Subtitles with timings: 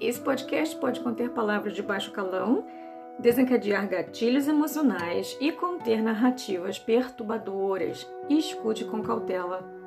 [0.00, 2.64] Esse podcast pode conter palavras de baixo calão,
[3.18, 8.10] desencadear gatilhos emocionais e conter narrativas perturbadoras.
[8.26, 9.78] Escute com cautela.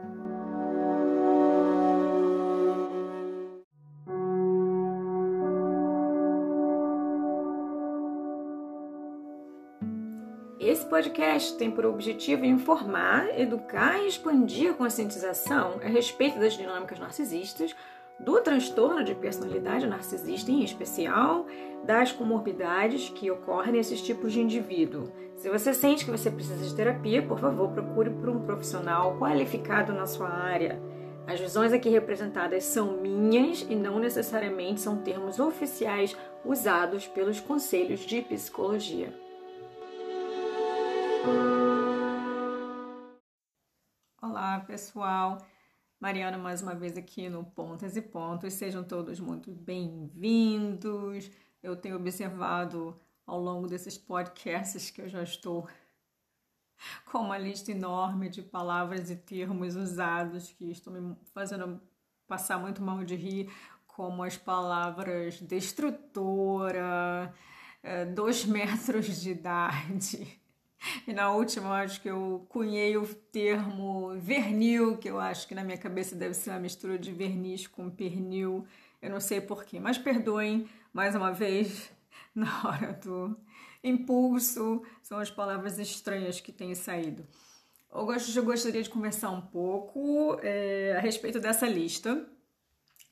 [10.59, 16.99] Esse podcast tem por objetivo informar, educar e expandir a conscientização a respeito das dinâmicas
[16.99, 17.75] narcisistas
[18.23, 21.45] do transtorno de personalidade narcisista, em especial
[21.85, 25.11] das comorbidades que ocorrem nesses tipos de indivíduo.
[25.35, 29.91] Se você sente que você precisa de terapia, por favor, procure por um profissional qualificado
[29.91, 30.81] na sua área.
[31.27, 38.01] As visões aqui representadas são minhas e não necessariamente são termos oficiais usados pelos conselhos
[38.01, 39.13] de psicologia.
[44.21, 45.37] Olá, pessoal.
[46.03, 48.55] Mariana mais uma vez aqui no Pontas e Pontos.
[48.55, 51.31] Sejam todos muito bem-vindos.
[51.63, 55.65] Eu tenho observado ao longo desses podcasts que eu já estou
[57.09, 61.81] com uma lista enorme de palavras e termos usados que estão me fazendo
[62.27, 63.49] passar muito mal de rir,
[63.87, 67.33] como as palavras destrutora,
[67.81, 70.42] eh, dois metros de idade
[71.07, 75.63] e na última, acho que eu cunhei o termo vernil, que eu acho que na
[75.63, 78.65] minha cabeça deve ser uma mistura de verniz com pernil.
[79.01, 81.89] Eu não sei porquê, mas perdoem mais uma vez
[82.35, 83.35] na hora do
[83.83, 84.83] impulso.
[85.01, 87.25] São as palavras estranhas que têm saído.
[87.91, 92.27] Eu gostaria de conversar um pouco é, a respeito dessa lista.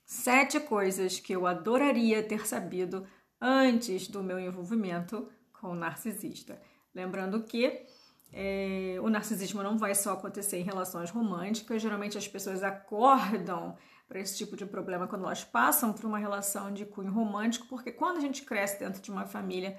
[0.04, 3.06] Sete coisas que eu adoraria ter sabido
[3.40, 6.60] antes do meu envolvimento com o narcisista.
[6.94, 7.86] Lembrando que
[8.34, 13.76] é, o narcisismo não vai só acontecer em relações românticas, geralmente as pessoas acordam
[14.08, 17.92] para esse tipo de problema quando elas passam por uma relação de cunho romântico, porque
[17.92, 19.78] quando a gente cresce dentro de uma família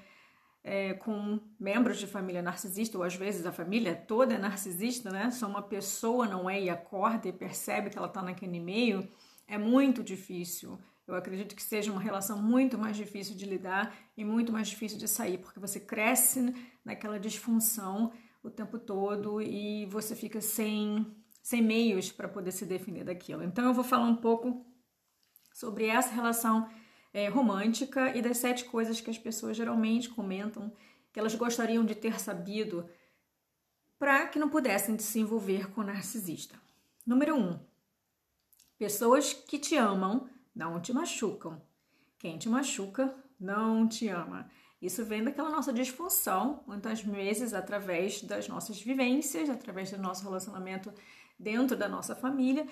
[0.65, 5.31] é, com membros de família narcisista, ou às vezes a família toda é narcisista, né?
[5.31, 9.07] Só uma pessoa não é e acorda e percebe que ela está naquele meio,
[9.49, 14.25] é muito difícil eu acredito que seja uma relação muito mais difícil de lidar e
[14.25, 16.55] muito mais difícil de sair, porque você cresce
[16.85, 21.07] naquela disfunção o tempo todo e você fica sem,
[21.43, 23.43] sem meios para poder se definir daquilo.
[23.43, 24.65] Então, eu vou falar um pouco
[25.53, 26.69] sobre essa relação
[27.13, 30.73] é, romântica e das sete coisas que as pessoas geralmente comentam
[31.13, 32.89] que elas gostariam de ter sabido
[33.99, 36.59] para que não pudessem se envolver com o narcisista.
[37.07, 37.59] Número um,
[38.79, 41.61] pessoas que te amam não te machucam.
[42.19, 44.49] Quem te machuca não te ama.
[44.81, 50.93] Isso vem daquela nossa disfunção, muitas vezes através das nossas vivências, através do nosso relacionamento
[51.39, 52.67] dentro da nossa família.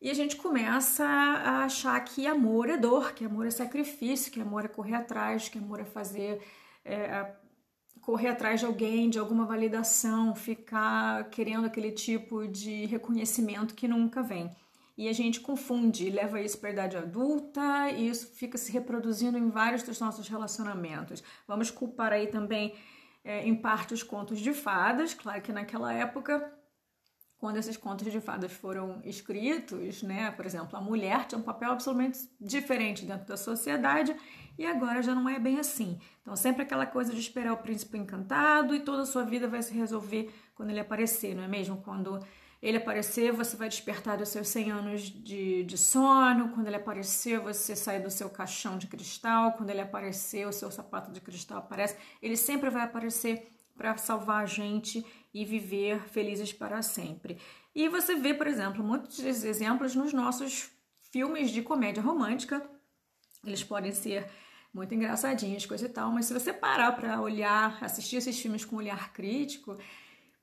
[0.00, 4.40] E a gente começa a achar que amor é dor, que amor é sacrifício, que
[4.40, 6.42] amor é correr atrás, que amor é fazer.
[6.84, 7.34] É,
[8.02, 14.22] correr atrás de alguém, de alguma validação, ficar querendo aquele tipo de reconhecimento que nunca
[14.22, 14.50] vem
[14.96, 19.36] e a gente confunde, leva isso para a idade adulta e isso fica se reproduzindo
[19.36, 21.22] em vários dos nossos relacionamentos.
[21.48, 22.74] Vamos culpar aí também,
[23.24, 25.12] é, em parte, os contos de fadas.
[25.12, 26.52] Claro que naquela época,
[27.38, 31.72] quando esses contos de fadas foram escritos, né, por exemplo, a mulher tinha um papel
[31.72, 34.14] absolutamente diferente dentro da sociedade
[34.56, 35.98] e agora já não é bem assim.
[36.22, 39.60] Então, sempre aquela coisa de esperar o príncipe encantado e toda a sua vida vai
[39.60, 41.78] se resolver quando ele aparecer, não é mesmo?
[41.78, 42.24] Quando
[42.64, 46.48] ele aparecer, você vai despertar dos seus 100 anos de, de sono.
[46.48, 49.52] Quando ele aparecer, você sai do seu caixão de cristal.
[49.52, 51.94] Quando ele aparecer, o seu sapato de cristal aparece.
[52.22, 55.04] Ele sempre vai aparecer para salvar a gente
[55.34, 57.36] e viver felizes para sempre.
[57.74, 60.70] E você vê, por exemplo, muitos exemplos nos nossos
[61.12, 62.66] filmes de comédia romântica.
[63.44, 64.26] Eles podem ser
[64.72, 68.76] muito engraçadinhos, coisa e tal, mas se você parar para olhar, assistir esses filmes com
[68.76, 69.76] um olhar crítico,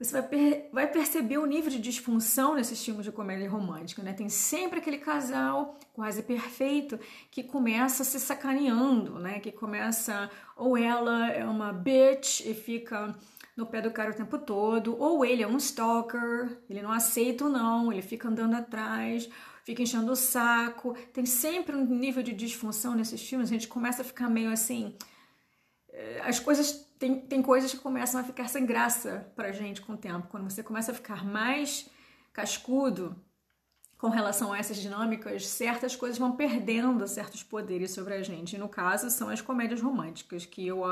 [0.06, 4.14] você vai, per vai perceber o nível de disfunção nesses filmes de comédia romântica, né?
[4.14, 7.00] Tem sempre aquele casal quase perfeito
[7.30, 9.40] que começa se sacaneando, né?
[9.40, 13.16] Que começa, ou ela é uma bitch e fica
[13.56, 17.44] no pé do cara o tempo todo, ou ele é um stalker, ele não aceita
[17.44, 19.30] ou não, ele fica andando atrás,
[19.64, 20.96] fica enchendo o saco.
[21.14, 24.96] Tem sempre um nível de disfunção nesses filmes, a gente começa a ficar meio assim.
[25.94, 29.94] Eh, as coisas tem, tem coisas que começam a ficar sem graça pra gente com
[29.94, 30.28] o tempo.
[30.30, 31.90] Quando você começa a ficar mais
[32.32, 33.16] cascudo
[33.98, 38.56] com relação a essas dinâmicas, certas coisas vão perdendo certos poderes sobre a gente.
[38.56, 40.84] E no caso, são as comédias românticas, que eu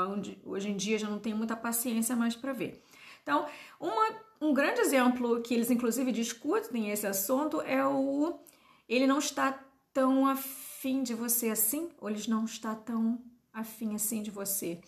[0.44, 2.82] hoje em dia já não tenho muita paciência mais para ver.
[3.22, 3.46] Então,
[3.78, 4.08] uma,
[4.40, 8.36] um grande exemplo que eles inclusive discutem esse assunto é o
[8.88, 13.22] ele não está tão afim de você assim, ou eles não está tão
[13.52, 14.80] afim assim de você.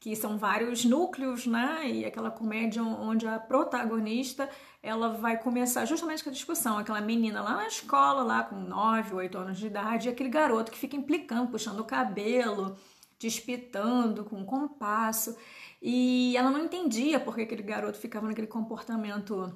[0.00, 1.88] Que são vários núcleos, né?
[1.88, 4.48] E aquela comédia onde a protagonista
[4.82, 6.78] ela vai começar justamente com a discussão.
[6.78, 10.72] Aquela menina lá na escola, lá com 9, 8 anos de idade, e aquele garoto
[10.72, 12.76] que fica implicando, puxando o cabelo,
[13.18, 15.36] despitando com um compasso.
[15.82, 19.54] E ela não entendia porque aquele garoto ficava naquele comportamento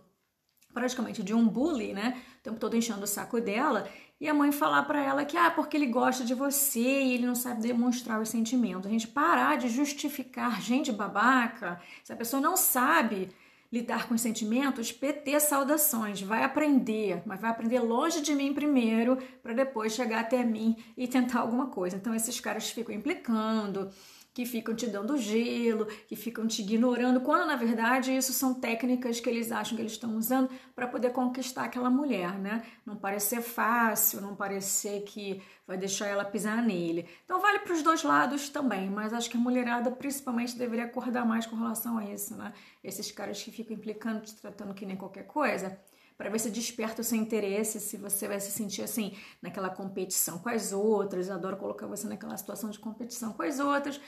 [0.75, 2.21] praticamente de um bully, né?
[2.41, 3.89] O tempo todo enchendo o saco dela.
[4.21, 7.27] E a mãe falar para ela que, ah, porque ele gosta de você e ele
[7.27, 8.87] não sabe demonstrar os sentimentos.
[8.87, 11.81] A gente parar de justificar gente babaca.
[12.03, 13.31] Se a pessoa não sabe
[13.75, 19.19] lidar com os sentimentos, PT saudações, vai aprender, mas vai aprender longe de mim primeiro,
[19.43, 21.97] para depois chegar até mim e tentar alguma coisa.
[21.97, 23.91] Então esses caras ficam implicando,
[24.35, 29.21] que ficam te dando gelo, que ficam te ignorando, quando na verdade isso são técnicas
[29.21, 32.65] que eles acham que eles estão usando para poder conquistar aquela mulher, né?
[32.85, 37.09] Não parecer fácil, não parecer que vai deixar ela pisar nele.
[37.25, 41.25] Então vale para os dois lados também, mas acho que a mulherada principalmente deveria acordar
[41.25, 42.53] mais com relação a isso, né?
[42.83, 45.79] Esses caras que ficam implicando, te tratando que nem qualquer coisa
[46.17, 50.39] para ver se desperta o seu interesse, se você vai se sentir assim naquela competição
[50.39, 51.29] com as outras.
[51.29, 54.01] Eu adoro colocar você naquela situação de competição com as outras.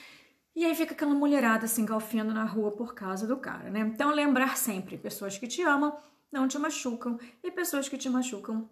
[0.54, 3.80] E aí fica aquela mulherada se engalfinhando na rua por causa do cara, né?
[3.80, 5.96] Então lembrar sempre, pessoas que te amam
[6.32, 8.68] não te machucam e pessoas que te machucam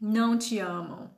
[0.00, 1.14] não te amam.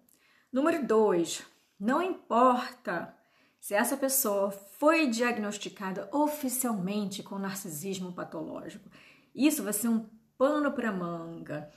[0.53, 1.47] Número dois,
[1.79, 3.15] não importa
[3.61, 8.91] se essa pessoa foi diagnosticada oficialmente com narcisismo patológico.
[9.33, 10.05] Isso vai ser um
[10.43, 11.71] pano para manga.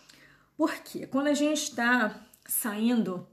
[0.57, 3.27] Porque quando a gente está saindo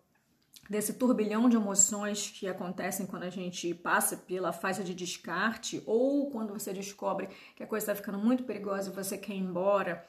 [0.69, 6.31] desse turbilhão de emoções que acontecem quando a gente passa pela fase de descarte ou
[6.31, 10.07] quando você descobre que a coisa está ficando muito perigosa e você quer ir embora,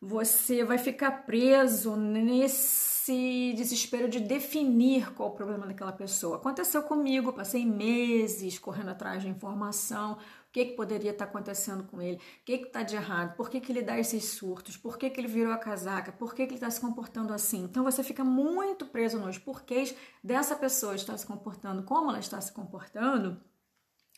[0.00, 6.36] você vai ficar preso nesse desespero de definir qual o problema daquela pessoa.
[6.36, 10.18] Aconteceu comigo, passei meses correndo atrás de informação,
[10.58, 12.16] que, que poderia estar acontecendo com ele?
[12.16, 13.36] O que está de errado?
[13.36, 14.76] Por que, que ele dá esses surtos?
[14.76, 16.10] Por que, que ele virou a casaca?
[16.10, 17.62] Por que, que ele está se comportando assim?
[17.64, 22.40] Então você fica muito preso nos porquês dessa pessoa estar se comportando como ela está
[22.40, 23.40] se comportando.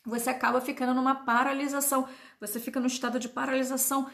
[0.03, 2.07] Você acaba ficando numa paralisação,
[2.39, 4.09] você fica no estado de paralisação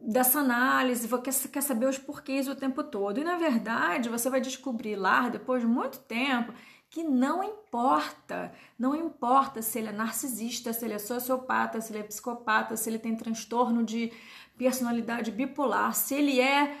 [0.00, 3.20] dessa análise, você quer saber os porquês o tempo todo.
[3.20, 6.52] E na verdade, você vai descobrir lá, depois de muito tempo,
[6.92, 12.00] que não importa, não importa se ele é narcisista, se ele é sociopata, se ele
[12.00, 14.12] é psicopata, se ele tem transtorno de
[14.58, 16.76] personalidade bipolar, se ele é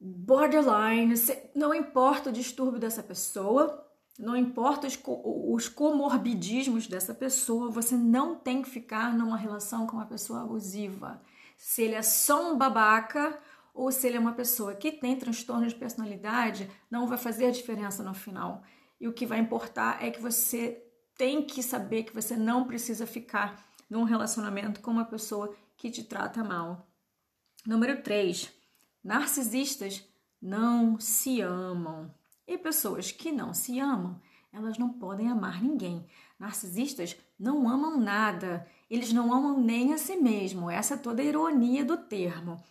[0.00, 3.86] borderline, se, não importa o distúrbio dessa pessoa,
[4.18, 9.96] não importa os, os comorbidismos dessa pessoa, você não tem que ficar numa relação com
[9.96, 11.20] uma pessoa abusiva.
[11.58, 13.38] Se ele é só um babaca
[13.74, 18.02] ou se ele é uma pessoa que tem transtorno de personalidade, não vai fazer diferença
[18.02, 18.64] no final.
[19.00, 20.82] E o que vai importar é que você
[21.16, 26.02] tem que saber que você não precisa ficar num relacionamento com uma pessoa que te
[26.02, 26.86] trata mal.
[27.66, 28.52] Número 3.
[29.02, 30.04] Narcisistas
[30.40, 32.14] não se amam.
[32.46, 34.20] E pessoas que não se amam,
[34.52, 36.06] elas não podem amar ninguém.
[36.38, 38.66] Narcisistas não amam nada.
[38.88, 40.70] Eles não amam nem a si mesmo.
[40.70, 42.62] Essa é toda a ironia do termo.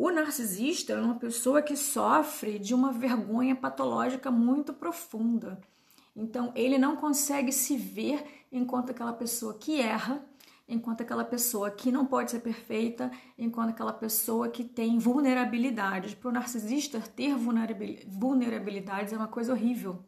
[0.00, 5.60] O narcisista é uma pessoa que sofre de uma vergonha patológica muito profunda.
[6.14, 10.24] Então, ele não consegue se ver enquanto aquela pessoa que erra,
[10.68, 16.14] enquanto aquela pessoa que não pode ser perfeita, enquanto aquela pessoa que tem vulnerabilidades.
[16.14, 20.04] Para o narcisista, ter vulnerabilidades é uma coisa horrível.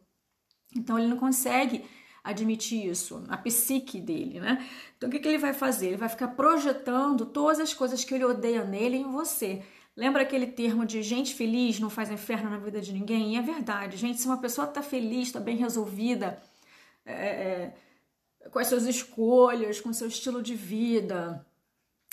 [0.73, 1.83] Então, ele não consegue
[2.23, 4.65] admitir isso, a psique dele, né?
[4.95, 5.87] Então, o que, que ele vai fazer?
[5.87, 9.61] Ele vai ficar projetando todas as coisas que ele odeia nele em você.
[9.95, 13.35] Lembra aquele termo de gente feliz não faz inferno na vida de ninguém?
[13.35, 14.19] E é verdade, gente.
[14.19, 16.41] Se uma pessoa está feliz, está bem resolvida,
[17.05, 17.73] é, é,
[18.49, 21.45] com as suas escolhas, com seu estilo de vida,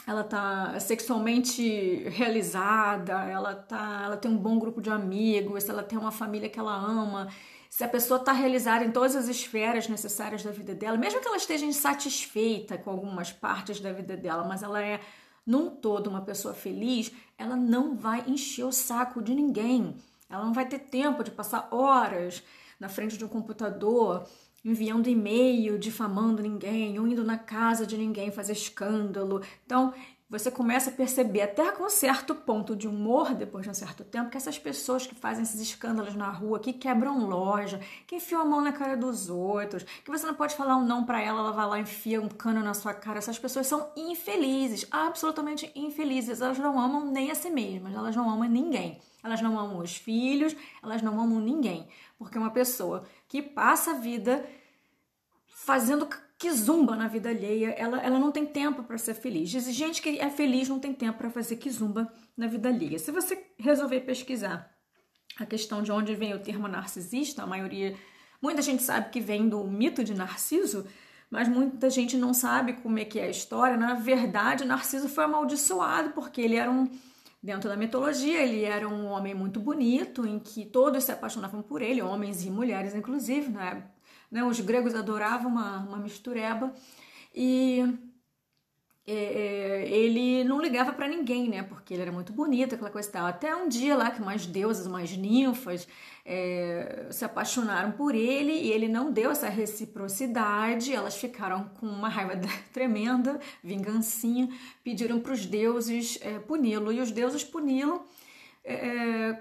[0.07, 5.99] ela está sexualmente realizada, ela, tá, ela tem um bom grupo de amigos, ela tem
[5.99, 7.29] uma família que ela ama,
[7.69, 11.29] se a pessoa está realizada em todas as esferas necessárias da vida dela, mesmo que
[11.29, 15.01] ela esteja insatisfeita com algumas partes da vida dela, mas ela é
[15.49, 19.97] num todo uma pessoa feliz, ela não vai encher o saco de ninguém.
[20.29, 22.43] Ela não vai ter tempo de passar horas
[22.79, 24.29] na frente de um computador
[24.63, 29.41] enviando e-mail, difamando ninguém, ou indo na casa de ninguém fazer escândalo.
[29.65, 29.95] Então,
[30.31, 34.05] você começa a perceber, até com um certo ponto de humor, depois de um certo
[34.05, 38.43] tempo, que essas pessoas que fazem esses escândalos na rua, que quebram loja, que enfiam
[38.43, 41.41] a mão na cara dos outros, que você não pode falar um não para ela,
[41.41, 45.73] ela vai lá e enfia um cano na sua cara, essas pessoas são infelizes, absolutamente
[45.75, 46.43] infelizes.
[46.43, 49.01] Elas não amam nem a si mesmas, elas não amam ninguém.
[49.25, 51.89] Elas não amam os filhos, elas não amam ninguém.
[52.19, 54.49] Porque uma pessoa que passa a vida
[55.47, 56.09] fazendo
[56.39, 59.51] que zumba na vida alheia, ela, ela não tem tempo para ser feliz.
[59.51, 62.99] Diz gente que é feliz não tem tempo para fazer que zumba na vida alheia.
[62.99, 64.73] Se você resolver pesquisar
[65.37, 67.97] a questão de onde vem o termo narcisista, a maioria,
[68.41, 70.87] muita gente sabe que vem do mito de Narciso,
[71.29, 73.77] mas muita gente não sabe como é que é a história.
[73.77, 76.89] Na verdade, Narciso foi amaldiçoado porque ele era um
[77.43, 81.83] dentro da mitologia, ele era um homem muito bonito, em que todos se apaixonavam por
[81.83, 83.85] ele, homens e mulheres inclusive, né?
[84.31, 84.45] Né?
[84.45, 86.73] Os gregos adoravam uma, uma mistureba
[87.35, 87.85] e
[89.11, 91.63] é, é, ele não ligava para ninguém, né?
[91.63, 93.27] Porque ele era muito bonito, aquela coisa e tal.
[93.27, 95.89] Até um dia lá que umas deusas, umas ninfas
[96.27, 100.93] é, se apaixonaram por ele e ele não deu essa reciprocidade.
[100.93, 102.39] Elas ficaram com uma raiva
[102.71, 104.51] tremenda, vingancinha,
[104.85, 108.07] pediram para os deuses é, puni-lo e os deuses puni-lo
[108.63, 109.39] é,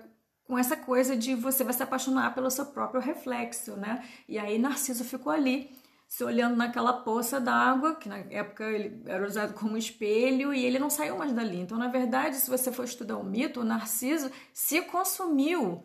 [0.47, 4.03] com essa coisa de você vai se apaixonar pelo seu próprio reflexo, né?
[4.27, 5.69] E aí Narciso ficou ali,
[6.07, 10.79] se olhando naquela poça d'água, que na época ele era usado como espelho, e ele
[10.79, 11.59] não saiu mais dali.
[11.59, 15.83] Então, na verdade, se você for estudar o mito, o Narciso se consumiu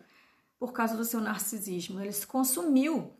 [0.57, 3.11] por causa do seu narcisismo, ele se consumiu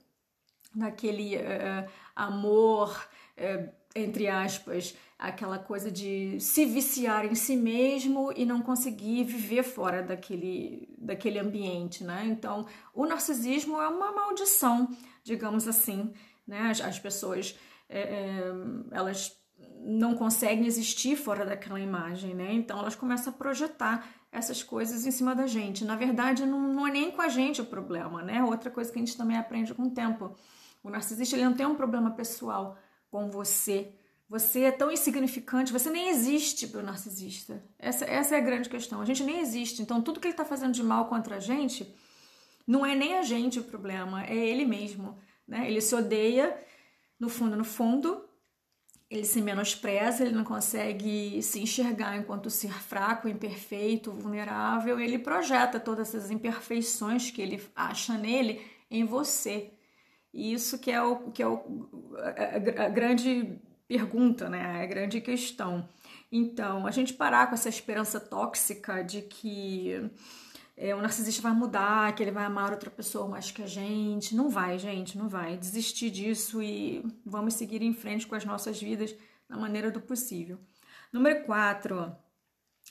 [0.73, 3.05] naquele uh, amor,
[3.37, 9.63] uh, entre aspas, aquela coisa de se viciar em si mesmo e não conseguir viver
[9.63, 12.25] fora daquele, daquele ambiente, né?
[12.25, 14.89] Então, o narcisismo é uma maldição,
[15.23, 16.13] digamos assim,
[16.45, 16.69] né?
[16.69, 18.53] As, as pessoas, é, é,
[18.91, 19.31] elas
[19.79, 22.51] não conseguem existir fora daquela imagem, né?
[22.51, 25.85] Então, elas começam a projetar essas coisas em cima da gente.
[25.85, 28.43] Na verdade, não, não é nem com a gente o problema, né?
[28.43, 30.35] Outra coisa que a gente também aprende com o tempo.
[30.83, 32.77] O narcisista, ele não tem um problema pessoal
[33.09, 33.95] com você,
[34.33, 37.63] você é tão insignificante, você nem existe para o narcisista.
[37.77, 38.99] Essa, essa é a grande questão.
[38.99, 39.79] A gente nem existe.
[39.79, 41.95] Então, tudo que ele está fazendo de mal contra a gente,
[42.65, 45.19] não é nem a gente o problema, é ele mesmo.
[45.47, 45.69] Né?
[45.69, 46.57] Ele se odeia,
[47.19, 48.27] no fundo, no fundo,
[49.07, 54.99] ele se menospreza, ele não consegue se enxergar enquanto ser fraco, imperfeito, vulnerável.
[54.99, 59.73] Ele projeta todas essas imperfeições que ele acha nele em você.
[60.33, 61.87] E isso que é o que é o,
[62.17, 63.61] a, a, a grande
[63.93, 64.79] pergunta, né?
[64.79, 65.87] É a grande questão.
[66.31, 70.09] Então, a gente parar com essa esperança tóxica de que
[70.75, 74.35] é, o narcisista vai mudar, que ele vai amar outra pessoa mais que a gente.
[74.35, 75.57] Não vai, gente, não vai.
[75.57, 79.15] Desistir disso e vamos seguir em frente com as nossas vidas
[79.47, 80.57] da maneira do possível.
[81.11, 82.15] Número 4.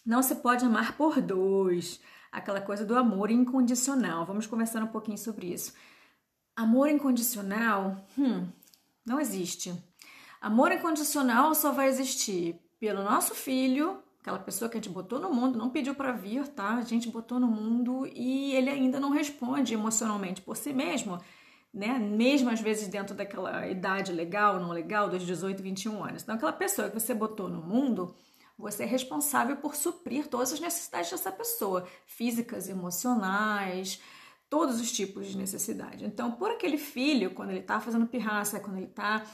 [0.07, 2.01] Não se pode amar por dois.
[2.31, 4.25] Aquela coisa do amor incondicional.
[4.25, 5.75] Vamos conversar um pouquinho sobre isso.
[6.55, 8.47] Amor incondicional, hum,
[9.05, 9.75] não existe.
[10.43, 15.33] Amor incondicional só vai existir pelo nosso filho, aquela pessoa que a gente botou no
[15.33, 16.75] mundo, não pediu para vir, tá?
[16.75, 21.21] A gente botou no mundo e ele ainda não responde emocionalmente por si mesmo,
[21.73, 21.97] né?
[21.97, 26.25] Mesmo às vezes dentro daquela idade legal, não legal, dos 18, 21 anos.
[26.25, 28.13] Então, aquela pessoa que você botou no mundo,
[28.59, 34.01] você é responsável por suprir todas as necessidades dessa pessoa, físicas, emocionais,
[34.51, 36.05] todos os tipos de necessidade.
[36.05, 39.25] Então, por aquele filho, quando ele tá fazendo pirraça, quando ele tá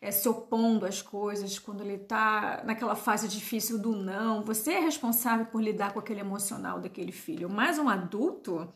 [0.00, 4.80] é, se opondo às coisas, quando ele está naquela fase difícil do não, você é
[4.80, 7.50] responsável por lidar com aquele emocional daquele filho.
[7.50, 8.72] Mas um adulto,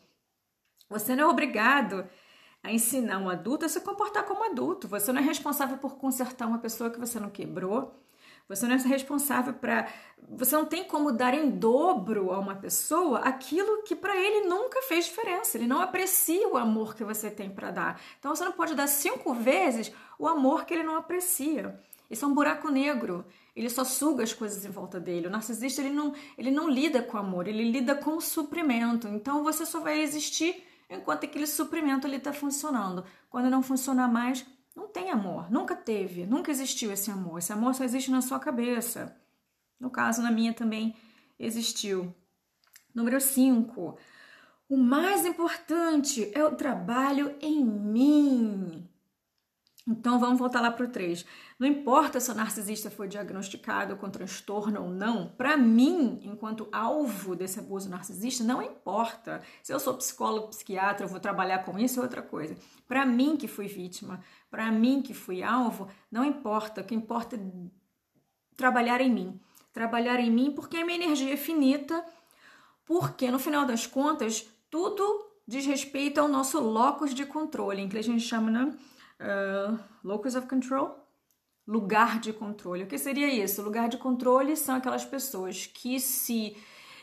[0.89, 2.07] você não é obrigado
[2.61, 4.87] a ensinar um adulto a se comportar como adulto.
[4.87, 8.02] Você não é responsável por consertar uma pessoa que você não quebrou.
[8.55, 9.87] Você não é responsável para.
[10.29, 14.81] Você não tem como dar em dobro a uma pessoa aquilo que para ele nunca
[14.83, 15.57] fez diferença.
[15.57, 18.01] Ele não aprecia o amor que você tem para dar.
[18.19, 21.79] Então você não pode dar cinco vezes o amor que ele não aprecia.
[22.09, 23.25] Isso é um buraco negro.
[23.55, 25.27] Ele só suga as coisas em volta dele.
[25.27, 29.07] O narcisista ele não, ele não lida com amor, ele lida com o suprimento.
[29.07, 33.03] Então você só vai existir enquanto aquele suprimento está funcionando.
[33.29, 34.45] Quando não funcionar mais,
[34.75, 37.39] não tem amor, nunca teve, nunca existiu esse amor.
[37.39, 39.15] Esse amor só existe na sua cabeça.
[39.79, 40.95] No caso, na minha também
[41.39, 42.13] existiu.
[42.93, 43.97] Número 5.
[44.69, 48.89] O mais importante é o trabalho em mim.
[49.85, 51.25] Então vamos voltar lá para o 3.
[51.59, 57.35] Não importa se o narcisista foi diagnosticado com transtorno ou não, para mim, enquanto alvo
[57.35, 59.41] desse abuso narcisista, não importa.
[59.61, 62.55] Se eu sou psicólogo, psiquiatra, eu vou trabalhar com isso é outra coisa.
[62.87, 66.79] Para mim que fui vítima, para mim que fui alvo, não importa.
[66.79, 67.39] O que importa é
[68.55, 69.39] trabalhar em mim.
[69.73, 72.05] trabalhar em mim porque a minha energia é finita,
[72.85, 75.03] porque no final das contas, tudo
[75.45, 78.73] diz respeito ao nosso locus de controle, em que a gente chama, né?
[79.19, 80.97] Uh, locus of control,
[81.65, 82.83] lugar de controle.
[82.83, 83.61] O que seria isso?
[83.61, 86.57] Lugar de controle são aquelas pessoas que se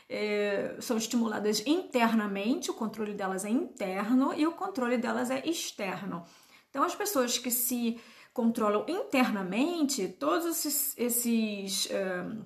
[0.07, 6.25] é, são estimuladas internamente, o controle delas é interno e o controle delas é externo.
[6.69, 7.99] Então, as pessoas que se
[8.33, 12.45] controlam internamente, todos esses, esses uh,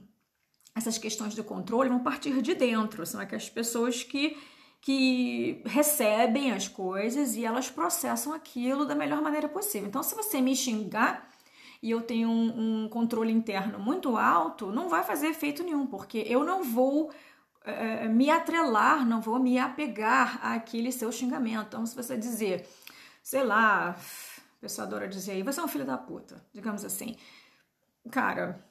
[0.75, 3.05] essas questões do controle vão partir de dentro.
[3.05, 4.37] São aquelas pessoas que,
[4.85, 9.87] que recebem as coisas e elas processam aquilo da melhor maneira possível.
[9.87, 11.27] Então, se você me xingar
[11.81, 16.23] e eu tenho um, um controle interno muito alto, não vai fazer efeito nenhum, porque
[16.27, 17.09] eu não vou
[17.63, 21.65] é, me atrelar, não vou me apegar àquele seu xingamento.
[21.69, 22.69] Então, se você dizer,
[23.23, 23.95] sei lá, a
[24.61, 27.15] pessoa adora dizer aí, você é um filho da puta, digamos assim.
[28.11, 28.63] Cara,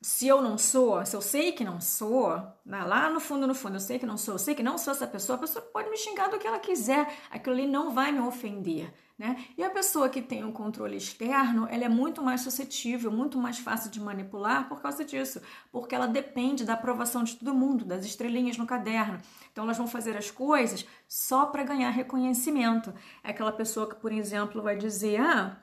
[0.00, 3.54] se eu não sou, se eu sei que não sou, né, lá no fundo, no
[3.54, 5.64] fundo, eu sei que não sou, eu sei que não sou essa pessoa, a pessoa
[5.64, 8.92] pode me xingar do que ela quiser, aquilo ali não vai me ofender.
[9.18, 9.46] Né?
[9.56, 13.58] E a pessoa que tem um controle externo, ela é muito mais suscetível, muito mais
[13.58, 15.40] fácil de manipular por causa disso,
[15.72, 19.18] porque ela depende da aprovação de todo mundo, das estrelinhas no caderno.
[19.50, 22.92] Então elas vão fazer as coisas só para ganhar reconhecimento.
[23.24, 25.56] É aquela pessoa que, por exemplo, vai dizer: "Ah,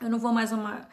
[0.00, 0.88] eu não vou mais uma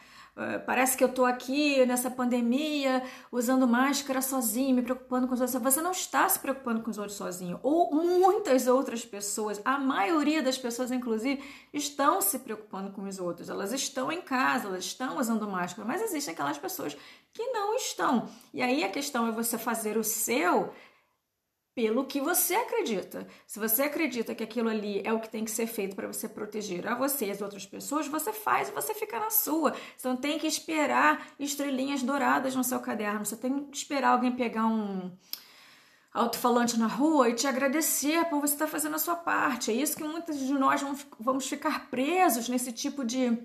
[0.64, 5.62] parece que eu estou aqui nessa pandemia usando máscara sozinho, me preocupando com os outros.
[5.62, 7.58] Você não está se preocupando com os outros sozinho.
[7.62, 11.42] Ou muitas outras pessoas, a maioria das pessoas, inclusive,
[11.72, 13.48] estão se preocupando com os outros.
[13.48, 16.96] Elas estão em casa, elas estão usando máscara, mas existem aquelas pessoas
[17.32, 18.28] que não estão.
[18.52, 20.72] E aí a questão é você fazer o seu
[21.80, 23.26] pelo que você acredita.
[23.46, 26.28] Se você acredita que aquilo ali é o que tem que ser feito para você
[26.28, 29.74] proteger a você e as outras pessoas, você faz e você fica na sua.
[29.96, 33.24] Você não tem que esperar estrelinhas douradas no seu caderno.
[33.24, 35.10] Você tem que esperar alguém pegar um
[36.12, 39.70] alto-falante na rua e te agradecer por você estar fazendo a sua parte.
[39.70, 40.82] É isso que muitos de nós
[41.18, 43.38] vamos ficar presos nesse tipo de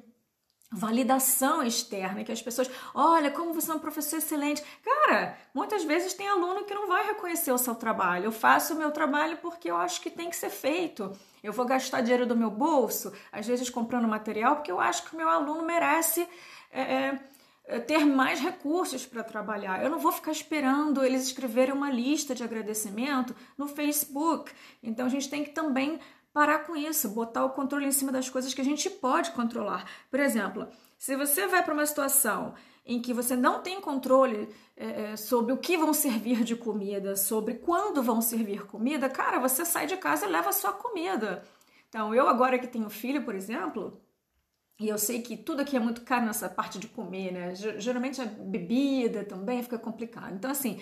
[0.76, 4.62] validação externa, que as pessoas, olha, como você é um professor excelente.
[4.84, 8.26] Cara, muitas vezes tem aluno que não vai reconhecer o seu trabalho.
[8.26, 11.12] Eu faço o meu trabalho porque eu acho que tem que ser feito.
[11.42, 15.14] Eu vou gastar dinheiro do meu bolso, às vezes comprando material, porque eu acho que
[15.14, 16.28] o meu aluno merece
[16.72, 17.18] é,
[17.68, 19.82] é, ter mais recursos para trabalhar.
[19.82, 24.52] Eu não vou ficar esperando eles escreverem uma lista de agradecimento no Facebook.
[24.84, 26.00] Então a gente tem que também
[26.36, 29.90] parar com isso, botar o controle em cima das coisas que a gente pode controlar.
[30.12, 30.68] Por exemplo,
[31.00, 32.54] se você vai para uma situação
[32.86, 37.16] em que você não tem controle é, é, sobre o que vão servir de comida,
[37.16, 41.42] sobre quando vão servir comida, cara, você sai de casa e leva a sua comida.
[41.88, 44.02] Então, eu agora que tenho filho, por exemplo,
[44.78, 47.56] e eu sei que tudo aqui é muito caro nessa parte de comer, né?
[47.56, 50.36] Geralmente a bebida também fica complicado.
[50.36, 50.82] Então, assim,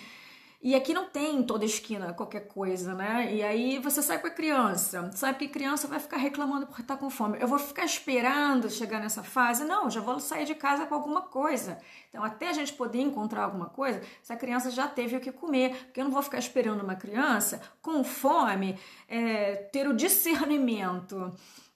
[0.64, 3.30] e aqui não tem em toda esquina qualquer coisa, né?
[3.34, 6.96] E aí você sai com a criança, sabe que criança vai ficar reclamando porque tá
[6.96, 7.36] com fome.
[7.38, 9.62] Eu vou ficar esperando chegar nessa fase?
[9.62, 11.76] Não, já vou sair de casa com alguma coisa.
[12.08, 15.84] Então, até a gente poder encontrar alguma coisa, essa criança já teve o que comer.
[15.84, 21.30] Porque eu não vou ficar esperando uma criança com fome é, ter o discernimento.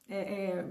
[0.09, 0.65] É, é,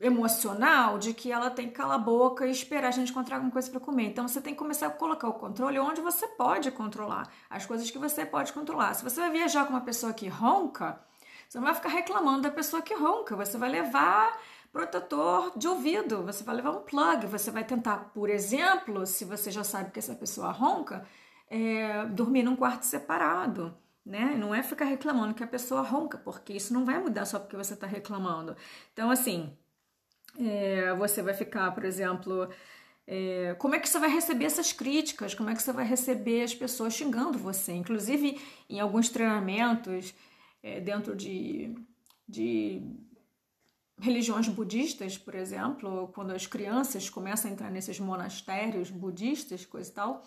[0.00, 3.50] emocional de que ela tem que calar a boca e esperar a gente encontrar alguma
[3.50, 4.04] coisa para comer.
[4.04, 7.90] Então você tem que começar a colocar o controle onde você pode controlar, as coisas
[7.90, 8.94] que você pode controlar.
[8.94, 11.00] Se você vai viajar com uma pessoa que ronca,
[11.48, 14.38] você não vai ficar reclamando da pessoa que ronca, você vai levar
[14.72, 19.50] protetor de ouvido, você vai levar um plug, você vai tentar, por exemplo, se você
[19.50, 21.06] já sabe que essa pessoa ronca,
[21.50, 23.76] é, dormir num quarto separado
[24.08, 24.34] né?
[24.38, 27.56] Não é ficar reclamando que a pessoa ronca, porque isso não vai mudar só porque
[27.56, 28.56] você está reclamando.
[28.92, 29.52] Então, assim,
[30.38, 32.48] é, você vai ficar, por exemplo,
[33.06, 35.34] é, como é que você vai receber essas críticas?
[35.34, 37.72] Como é que você vai receber as pessoas xingando você?
[37.72, 40.14] Inclusive, em alguns treinamentos,
[40.62, 41.74] é, dentro de,
[42.26, 42.82] de
[44.00, 49.92] religiões budistas, por exemplo, quando as crianças começam a entrar nesses monastérios budistas, coisa e
[49.92, 50.24] tal,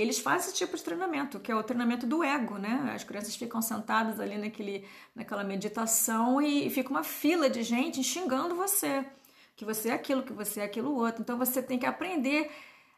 [0.00, 2.92] eles fazem esse tipo de treinamento, que é o treinamento do ego, né?
[2.94, 8.54] As crianças ficam sentadas ali naquele, naquela meditação e fica uma fila de gente xingando
[8.54, 9.04] você,
[9.56, 11.22] que você é aquilo, que você é aquilo outro.
[11.22, 12.48] Então você tem que aprender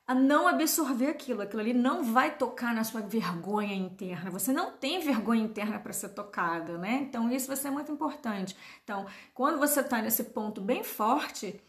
[0.06, 1.40] a não absorver aquilo.
[1.40, 4.30] Aquilo ali não vai tocar na sua vergonha interna.
[4.30, 7.06] Você não tem vergonha interna para ser tocada, né?
[7.08, 8.54] Então isso vai ser muito importante.
[8.84, 11.62] Então, quando você está nesse ponto bem forte,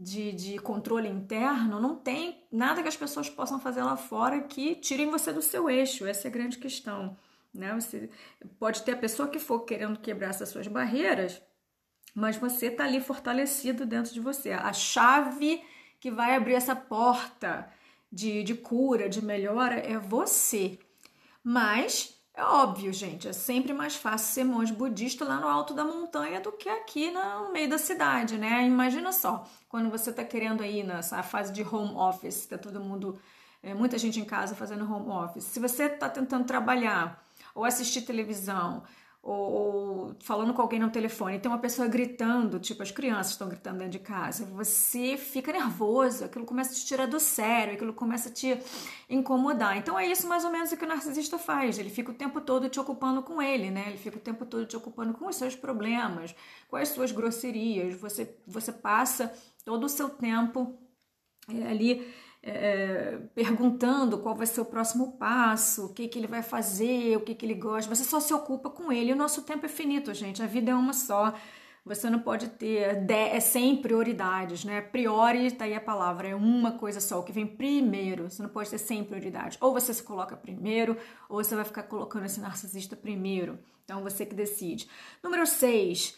[0.00, 4.74] de, de controle interno, não tem nada que as pessoas possam fazer lá fora que
[4.76, 6.06] tirem você do seu eixo.
[6.06, 7.18] Essa é a grande questão.
[7.52, 7.74] Né?
[7.74, 8.08] Você
[8.58, 11.42] pode ter a pessoa que for querendo quebrar essas suas barreiras,
[12.14, 14.52] mas você está ali fortalecido dentro de você.
[14.52, 15.62] A chave
[16.00, 17.70] que vai abrir essa porta
[18.10, 20.78] de, de cura, de melhora, é você.
[21.44, 25.84] Mas é óbvio, gente, é sempre mais fácil ser monge budista lá no alto da
[25.84, 28.64] montanha do que aqui no meio da cidade, né?
[28.66, 33.18] Imagina só, quando você está querendo aí nessa fase de home office, tá todo mundo,
[33.62, 35.44] é, muita gente em casa fazendo home office.
[35.44, 37.22] Se você está tentando trabalhar
[37.54, 38.82] ou assistir televisão
[39.22, 43.48] ou, ou, falando com alguém no telefone, tem uma pessoa gritando, tipo as crianças estão
[43.48, 47.92] gritando dentro de casa, você fica nervoso, aquilo começa a te tirar do sério, aquilo
[47.92, 48.58] começa a te
[49.10, 49.76] incomodar.
[49.76, 52.40] Então é isso mais ou menos o que o narcisista faz, ele fica o tempo
[52.40, 53.84] todo te ocupando com ele, né?
[53.88, 56.34] Ele fica o tempo todo te ocupando com os seus problemas,
[56.68, 60.78] com as suas grosserias, você, você passa todo o seu tempo
[61.46, 62.10] é, ali
[62.42, 67.20] é, perguntando qual vai ser o próximo passo, o que, que ele vai fazer, o
[67.20, 67.94] que, que ele gosta.
[67.94, 69.12] Você só se ocupa com ele.
[69.12, 70.42] O nosso tempo é finito, gente.
[70.42, 71.34] A vida é uma só.
[71.84, 74.80] Você não pode ter é 100 prioridades, né?
[74.80, 78.30] Priori, tá aí a palavra, é uma coisa só, o que vem primeiro.
[78.30, 79.58] Você não pode ter 100 prioridades.
[79.60, 80.96] Ou você se coloca primeiro,
[81.28, 83.58] ou você vai ficar colocando esse narcisista primeiro.
[83.84, 84.88] Então, você que decide.
[85.22, 86.16] Número 6.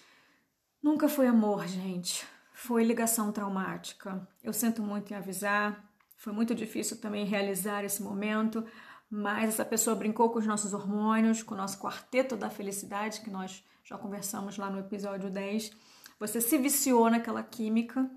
[0.83, 2.27] Nunca foi amor, gente.
[2.53, 4.29] Foi ligação traumática.
[4.43, 5.83] Eu sinto muito em avisar,
[6.23, 8.65] foi muito difícil também realizar esse momento,
[9.11, 13.29] mas essa pessoa brincou com os nossos hormônios, com o nosso quarteto da felicidade, que
[13.29, 15.73] nós já conversamos lá no episódio 10.
[16.21, 18.09] Você se viciou naquela química,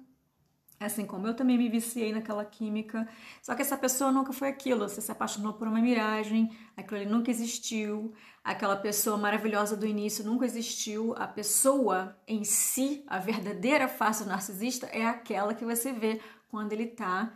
[0.79, 3.09] assim como eu também me viciei naquela química.
[3.41, 4.87] Só que essa pessoa nunca foi aquilo.
[4.87, 8.13] Você se apaixonou por uma miragem, aquilo ali nunca existiu.
[8.43, 11.15] Aquela pessoa maravilhosa do início nunca existiu.
[11.17, 16.71] A pessoa em si, a verdadeira face do narcisista, é aquela que você vê quando
[16.71, 17.35] ele está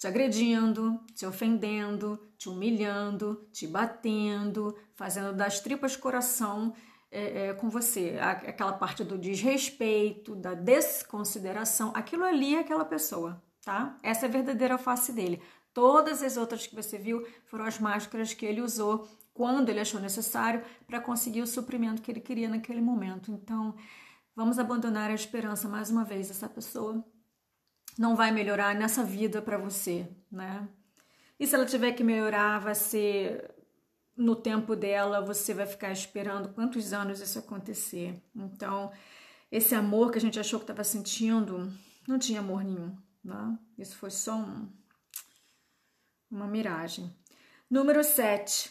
[0.00, 6.72] te agredindo, te ofendendo, te humilhando, te batendo, fazendo das tripas coração
[7.10, 8.16] é, é, com você.
[8.18, 13.98] Aquela parte do desrespeito, da desconsideração, aquilo ali é aquela pessoa, tá?
[14.02, 15.42] Essa é a verdadeira face dele.
[15.74, 20.00] Todas as outras que você viu foram as máscaras que ele usou quando ele achou
[20.00, 23.30] necessário para conseguir o suprimento que ele queria naquele momento.
[23.32, 23.74] Então,
[24.34, 26.30] vamos abandonar a esperança mais uma vez.
[26.30, 27.04] Essa pessoa
[27.98, 30.68] não vai melhorar nessa vida para você, né?
[31.38, 33.50] E se ela tiver que melhorar, vai ser
[34.16, 38.22] no tempo dela, você vai ficar esperando quantos anos isso acontecer.
[38.36, 38.92] Então,
[39.50, 41.72] esse amor que a gente achou que estava sentindo,
[42.06, 43.58] não tinha amor nenhum, né?
[43.78, 44.68] Isso foi só um,
[46.30, 47.10] uma miragem.
[47.70, 48.70] Número 7.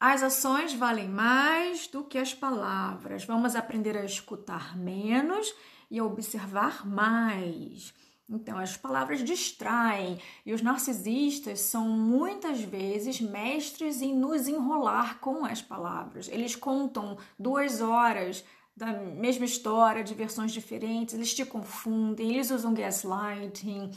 [0.00, 3.24] As ações valem mais do que as palavras.
[3.24, 5.54] Vamos aprender a escutar menos
[5.88, 7.94] e a observar mais.
[8.28, 15.44] Então, as palavras distraem e os narcisistas são muitas vezes mestres em nos enrolar com
[15.44, 16.28] as palavras.
[16.28, 22.72] Eles contam duas horas da mesma história de versões diferentes, eles te confundem, eles usam
[22.72, 23.90] gaslighting,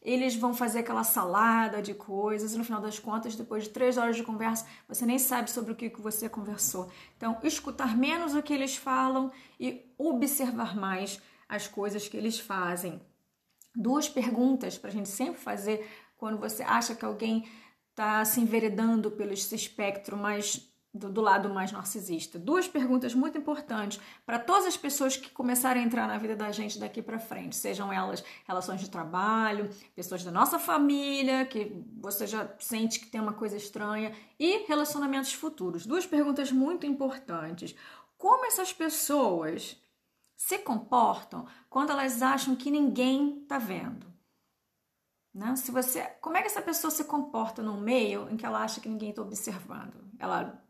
[0.00, 3.98] eles vão fazer aquela salada de coisas e no final das contas, depois de três
[3.98, 6.90] horas de conversa, você nem sabe sobre o que você conversou.
[7.16, 13.00] Então, escutar menos o que eles falam e observar mais as coisas que eles fazem
[13.74, 17.48] duas perguntas para a gente sempre fazer quando você acha que alguém
[17.90, 22.38] está se enveredando pelo esse espectro mais do, do, lado mais narcisista.
[22.38, 26.52] Duas perguntas muito importantes para todas as pessoas que começarem a entrar na vida da
[26.52, 32.26] gente daqui para frente, sejam elas relações de trabalho, pessoas da nossa família, que você
[32.26, 35.84] já sente que tem uma coisa estranha, e relacionamentos futuros.
[35.84, 37.74] Duas perguntas muito importantes.
[38.16, 39.76] Como essas pessoas
[40.36, 44.12] se comportam quando elas acham que ninguém está vendo.
[45.32, 45.56] Né?
[45.56, 48.80] Se você, como é que essa pessoa se comporta no meio em que ela acha
[48.80, 49.94] que ninguém está observando?
[50.18, 50.62] Ela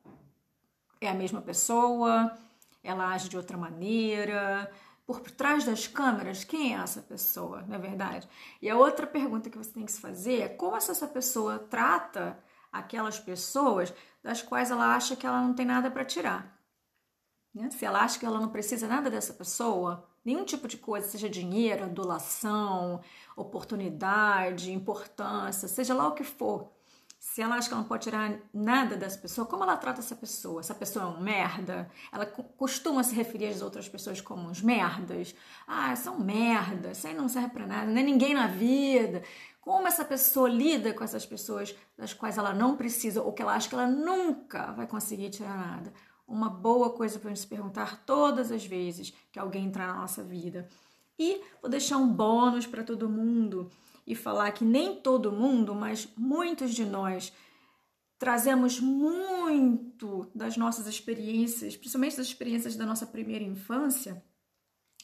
[1.00, 2.36] é a mesma pessoa?
[2.82, 4.70] Ela age de outra maneira?
[5.06, 8.26] Por trás das câmeras, quem é essa pessoa, não é verdade?
[8.62, 12.38] E a outra pergunta que você tem que se fazer é como essa pessoa trata
[12.72, 16.58] aquelas pessoas das quais ela acha que ela não tem nada para tirar.
[17.54, 17.70] Né?
[17.70, 21.28] Se ela acha que ela não precisa nada dessa pessoa, nenhum tipo de coisa, seja
[21.28, 23.00] dinheiro, adulação,
[23.36, 26.72] oportunidade, importância, seja lá o que for.
[27.18, 30.14] Se ela acha que ela não pode tirar nada dessa pessoa, como ela trata essa
[30.14, 30.60] pessoa?
[30.60, 31.90] Essa pessoa é um merda?
[32.12, 35.34] Ela costuma se referir às outras pessoas como uns merdas?
[35.66, 39.22] Ah, são merda, isso aí não serve para nada, não é ninguém na vida.
[39.58, 43.54] Como essa pessoa lida com essas pessoas das quais ela não precisa ou que ela
[43.54, 45.94] acha que ela nunca vai conseguir tirar nada?
[46.26, 50.68] Uma boa coisa para se perguntar todas as vezes que alguém entrar na nossa vida.
[51.18, 53.70] E vou deixar um bônus para todo mundo
[54.06, 57.32] e falar que nem todo mundo, mas muitos de nós
[58.18, 64.22] trazemos muito das nossas experiências, principalmente das experiências da nossa primeira infância,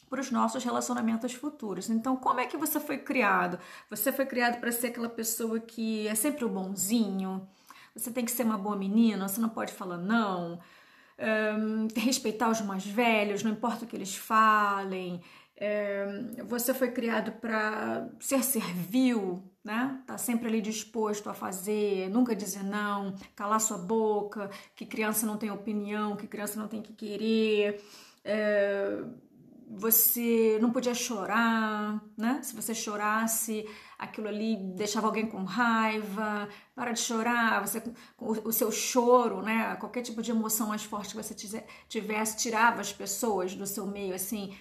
[0.08, 1.88] para os nossos relacionamentos futuros.
[1.88, 3.58] Então, como é que você foi criado?
[3.88, 7.46] Você foi criado para ser aquela pessoa que é sempre o bonzinho?
[7.94, 10.58] Você tem que ser uma boa menina, você não pode falar não,
[11.20, 15.20] um, respeitar os mais velhos, não importa o que eles falem.
[15.60, 20.02] Um, você foi criado para ser servil, né?
[20.06, 25.36] Tá sempre ali disposto a fazer, nunca dizer não, calar sua boca, que criança não
[25.36, 27.82] tem opinião, que criança não tem que querer.
[28.24, 29.02] É,
[29.72, 32.40] você não podia chorar, né?
[32.42, 33.64] Se você chorasse,
[33.96, 36.48] aquilo ali deixava alguém com raiva.
[36.74, 37.80] Para de chorar, você
[38.18, 39.76] o, o seu choro, né?
[39.76, 41.34] Qualquer tipo de emoção mais forte que você
[41.88, 44.56] tivesse tirava as pessoas do seu meio, assim,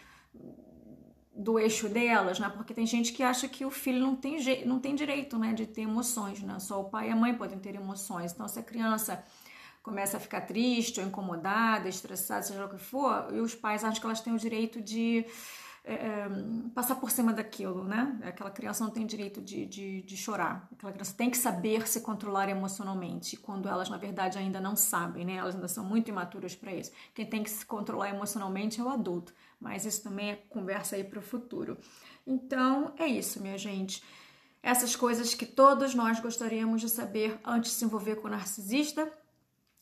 [1.35, 2.47] do eixo delas, né?
[2.47, 5.65] Porque tem gente que acha que o filho não tem, não tem direito, né, de
[5.65, 6.59] ter emoções, né?
[6.59, 8.31] Só o pai e a mãe podem ter emoções.
[8.31, 9.23] Então, se a criança
[9.81, 13.99] começa a ficar triste ou incomodada, estressada, seja o que for, e os pais acham
[13.99, 15.25] que elas têm o direito de
[15.83, 16.27] é,
[16.75, 18.19] passar por cima daquilo, né?
[18.23, 20.67] Aquela criança não tem direito de, de, de, chorar.
[20.71, 25.25] Aquela criança tem que saber se controlar emocionalmente, quando elas, na verdade, ainda não sabem,
[25.25, 25.35] né?
[25.35, 26.91] Elas ainda são muito imaturas para isso.
[27.13, 31.03] Quem tem que se controlar emocionalmente é o adulto mas isso também é conversa aí
[31.03, 31.77] para o futuro.
[32.25, 34.01] Então, é isso, minha gente.
[34.63, 39.11] Essas coisas que todos nós gostaríamos de saber antes de se envolver com o narcisista.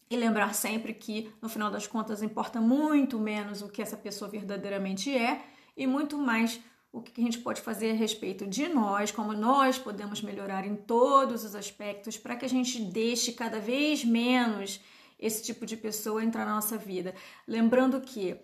[0.09, 4.29] E lembrar sempre que, no final das contas, importa muito menos o que essa pessoa
[4.29, 5.43] verdadeiramente é
[5.75, 6.59] e muito mais
[6.91, 10.75] o que a gente pode fazer a respeito de nós, como nós podemos melhorar em
[10.75, 14.79] todos os aspectos para que a gente deixe cada vez menos
[15.19, 17.13] esse tipo de pessoa entrar na nossa vida.
[17.47, 18.37] Lembrando que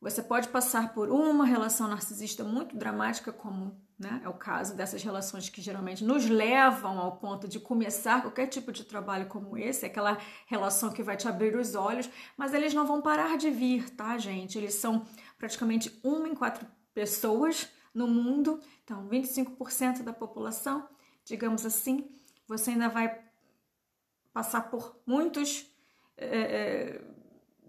[0.00, 5.02] você pode passar por uma relação narcisista muito dramática, como né, é o caso dessas
[5.02, 9.84] relações que geralmente nos levam ao ponto de começar qualquer tipo de trabalho como esse,
[9.84, 13.90] aquela relação que vai te abrir os olhos, mas eles não vão parar de vir,
[13.90, 14.56] tá, gente?
[14.56, 15.04] Eles são
[15.38, 20.88] praticamente uma em quatro pessoas no mundo, então 25% da população,
[21.24, 22.08] digamos assim,
[22.48, 23.20] você ainda vai
[24.32, 25.66] passar por muitos.
[26.16, 27.00] É,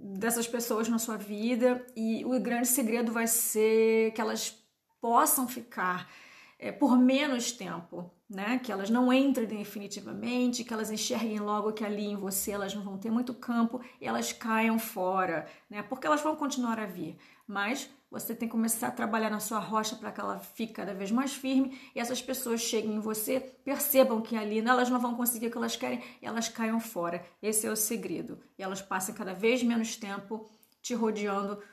[0.02, 4.58] dessas pessoas na sua vida e o grande segredo vai ser que elas
[5.00, 6.10] possam ficar
[6.58, 8.60] é, por menos tempo, né?
[8.60, 12.84] Que elas não entrem definitivamente, que elas enxerguem logo que ali em você elas não
[12.84, 15.84] vão ter muito campo e elas caiam fora, né?
[15.84, 19.58] Porque elas vão continuar a vir, mas você tem que começar a trabalhar na sua
[19.58, 23.40] rocha para que ela fique cada vez mais firme e essas pessoas cheguem em você,
[23.40, 27.26] percebam que ali elas não vão conseguir o que elas querem e elas caiam fora.
[27.42, 28.38] Esse é o segredo.
[28.60, 30.50] E elas passem cada vez menos tempo
[30.82, 31.64] te rodeando,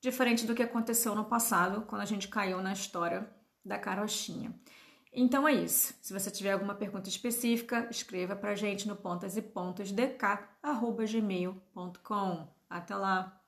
[0.00, 3.28] diferente do que aconteceu no passado, quando a gente caiu na história
[3.62, 4.54] da carochinha.
[5.12, 5.94] Então é isso.
[6.00, 9.92] Se você tiver alguma pergunta específica, escreva para gente no pontas e pontos.
[12.70, 13.41] Até lá.